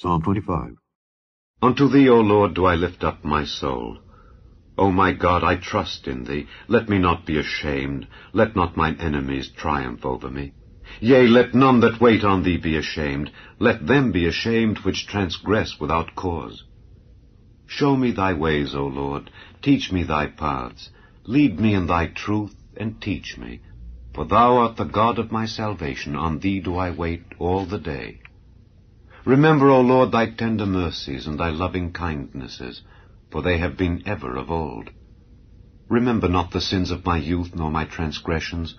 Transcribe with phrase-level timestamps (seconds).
[0.00, 0.76] Psalm 25
[1.60, 3.98] Unto thee, O Lord, do I lift up my soul.
[4.76, 6.46] O my God, I trust in thee.
[6.68, 8.06] Let me not be ashamed.
[8.32, 10.52] Let not mine enemies triumph over me.
[11.00, 13.32] Yea, let none that wait on thee be ashamed.
[13.58, 16.62] Let them be ashamed which transgress without cause.
[17.66, 19.32] Show me thy ways, O Lord.
[19.62, 20.90] Teach me thy paths.
[21.26, 23.62] Lead me in thy truth, and teach me.
[24.14, 26.14] For thou art the God of my salvation.
[26.14, 28.20] On thee do I wait all the day.
[29.28, 32.80] Remember, O Lord, thy tender mercies and thy loving kindnesses,
[33.30, 34.88] for they have been ever of old.
[35.90, 38.74] Remember not the sins of my youth, nor my transgressions.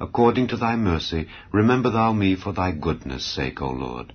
[0.00, 4.12] According to thy mercy, remember thou me for thy goodness' sake, O Lord.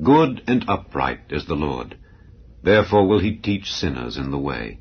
[0.00, 1.98] Good and upright is the Lord.
[2.62, 4.78] Therefore will he teach sinners in the way.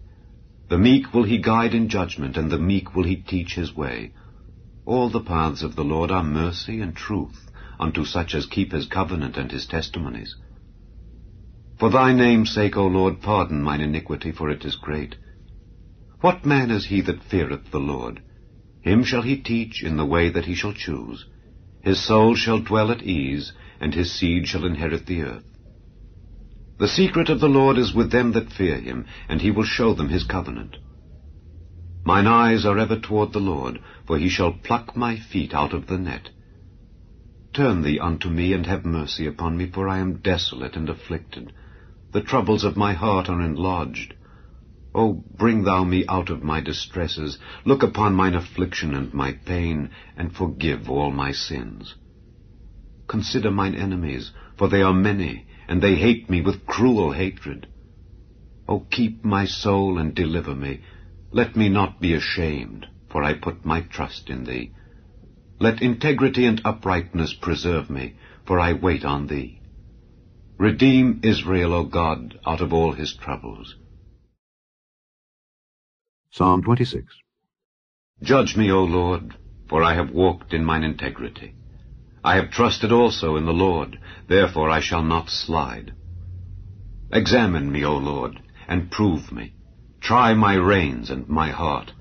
[0.70, 4.12] The meek will he guide in judgment, and the meek will he teach his way.
[4.86, 8.88] All the paths of the Lord are mercy and truth unto such as keep his
[8.88, 10.36] covenant and his testimonies.
[11.78, 15.16] For thy name's sake, O Lord, pardon mine iniquity, for it is great.
[16.22, 18.22] What man is he that feareth the Lord?
[18.82, 21.26] Him shall he teach in the way that he shall choose.
[21.82, 25.46] His soul shall dwell at ease, and his seed shall inherit the earth.
[26.80, 29.94] The secret of the Lord is with them that fear him, and he will show
[29.94, 30.78] them his covenant.
[32.06, 35.88] Mine eyes are ever toward the Lord, for he shall pluck my feet out of
[35.88, 36.30] the net.
[37.54, 41.54] Turn thee unto me, and have mercy upon me, for I am desolate and afflicted.
[42.12, 44.16] The troubles of my heart are enlarged.
[44.96, 49.92] O bring thou me out of my distresses, look upon mine affliction and my pain,
[50.18, 51.96] and forgive all my sins.
[53.08, 57.68] Consider mine enemies, for they are many, and they hate me with cruel hatred.
[58.68, 60.82] O keep my soul and deliver me.
[61.32, 64.72] Let me not be ashamed, for I put my trust in thee.
[65.64, 69.62] Let integrity and uprightness preserve me, for I wait on thee.
[70.58, 73.74] Redeem Israel, O God, out of all his troubles.
[76.32, 77.06] Psalm 26
[78.22, 79.36] Judge me, O Lord,
[79.70, 81.54] for I have walked in mine integrity.
[82.26, 85.94] I have trusted also in the Lord, therefore I shall not slide.
[87.10, 88.38] Examine me, O Lord,
[88.68, 89.54] and prove me.
[90.02, 91.94] Try my reins and my heart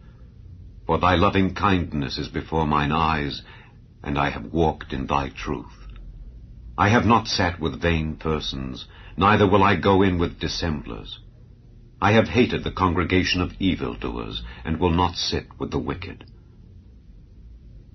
[0.87, 3.43] for thy loving kindness is before mine eyes,
[4.03, 5.87] and I have walked in thy truth.
[6.77, 8.87] I have not sat with vain persons,
[9.17, 11.21] neither will I go in with dissemblers.
[12.01, 16.25] I have hated the congregation of evildoers, and will not sit with the wicked.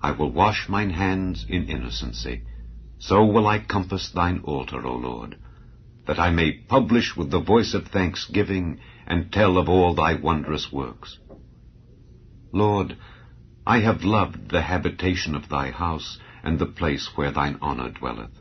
[0.01, 2.43] I will wash mine hands in innocency.
[2.99, 5.37] So will I compass thine altar, O Lord,
[6.05, 10.71] that I may publish with the voice of thanksgiving, and tell of all thy wondrous
[10.71, 11.17] works.
[12.53, 12.95] Lord,
[13.69, 18.31] I have loved the habitation of thy house, and the place where thine honour dwelleth.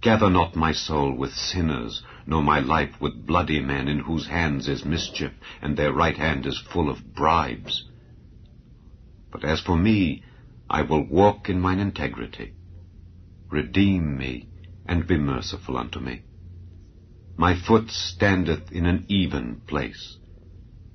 [0.00, 4.68] Gather not my soul with sinners, nor my life with bloody men, in whose hands
[4.68, 7.84] is mischief, and their right hand is full of bribes.
[9.30, 10.24] But as for me,
[10.70, 12.54] I will walk in mine integrity.
[13.50, 14.48] Redeem me,
[14.86, 16.22] and be merciful unto me.
[17.36, 20.16] My foot standeth in an even place.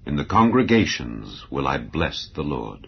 [0.07, 2.87] In the congregations will I bless the Lord.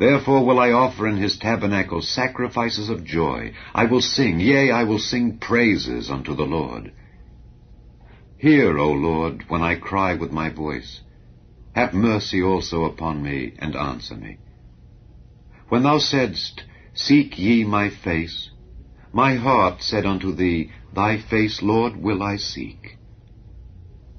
[0.00, 3.52] Therefore will I offer in his tabernacle sacrifices of joy.
[3.74, 6.94] I will sing, yea, I will sing praises unto the Lord.
[8.38, 11.02] Hear, O Lord, when I cry with my voice.
[11.74, 14.38] Have mercy also upon me, and answer me.
[15.68, 16.64] When thou saidst,
[16.94, 18.48] Seek ye my face,
[19.12, 22.96] my heart said unto thee, Thy face, Lord, will I seek.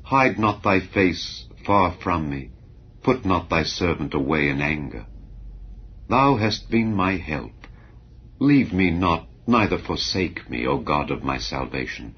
[0.03, 2.51] Hide not thy face far from me.
[3.01, 5.07] Put not thy servant away in anger.
[6.11, 7.53] Thou hast been my help.
[8.37, 12.15] Leave me not, neither forsake me, O God of my salvation.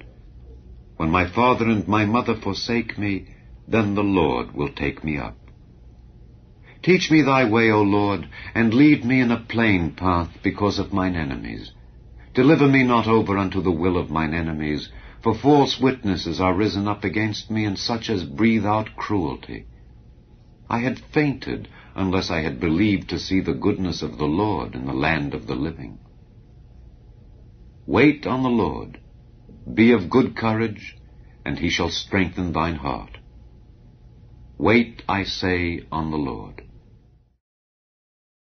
[0.96, 3.28] When my father and my mother forsake me,
[3.68, 5.38] then the Lord will take me up.
[6.82, 10.92] Teach me thy way, O Lord, and lead me in a plain path because of
[10.92, 11.70] mine enemies.
[12.34, 14.88] Deliver me not over unto the will of mine enemies,
[15.22, 19.66] for false witnesses are risen up against me, and such as breathe out cruelty.
[20.68, 24.86] I had fainted unless I had believed to see the goodness of the Lord in
[24.86, 25.98] the land of the living.
[27.86, 28.98] Wait on the Lord.
[29.72, 30.96] Be of good courage,
[31.44, 33.18] and he shall strengthen thine heart.
[34.58, 36.62] Wait, I say, on the Lord.